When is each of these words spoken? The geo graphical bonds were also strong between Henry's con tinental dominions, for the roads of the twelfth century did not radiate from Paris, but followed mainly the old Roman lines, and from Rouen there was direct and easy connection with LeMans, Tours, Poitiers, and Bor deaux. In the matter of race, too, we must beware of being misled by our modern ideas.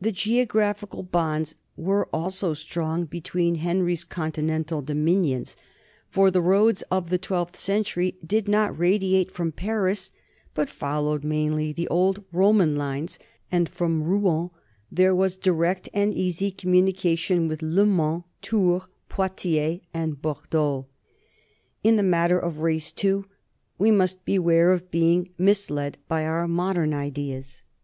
The 0.00 0.10
geo 0.10 0.44
graphical 0.46 1.04
bonds 1.04 1.54
were 1.76 2.08
also 2.12 2.54
strong 2.54 3.04
between 3.04 3.54
Henry's 3.54 4.02
con 4.02 4.32
tinental 4.32 4.84
dominions, 4.84 5.56
for 6.08 6.28
the 6.28 6.40
roads 6.40 6.82
of 6.90 7.08
the 7.08 7.18
twelfth 7.18 7.56
century 7.56 8.16
did 8.26 8.48
not 8.48 8.76
radiate 8.76 9.30
from 9.30 9.52
Paris, 9.52 10.10
but 10.54 10.68
followed 10.68 11.22
mainly 11.22 11.72
the 11.72 11.86
old 11.86 12.24
Roman 12.32 12.74
lines, 12.74 13.16
and 13.48 13.68
from 13.68 14.02
Rouen 14.02 14.50
there 14.90 15.14
was 15.14 15.36
direct 15.36 15.88
and 15.94 16.12
easy 16.12 16.50
connection 16.50 17.46
with 17.46 17.60
LeMans, 17.60 18.24
Tours, 18.42 18.82
Poitiers, 19.08 19.82
and 19.94 20.20
Bor 20.20 20.38
deaux. 20.50 20.86
In 21.84 21.94
the 21.94 22.02
matter 22.02 22.40
of 22.40 22.58
race, 22.58 22.90
too, 22.90 23.26
we 23.78 23.92
must 23.92 24.24
beware 24.24 24.72
of 24.72 24.90
being 24.90 25.30
misled 25.38 25.96
by 26.08 26.24
our 26.26 26.48
modern 26.48 26.92
ideas. 26.92 27.62